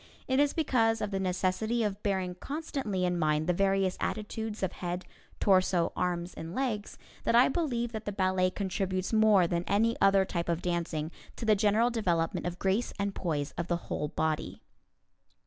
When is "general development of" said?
11.55-12.57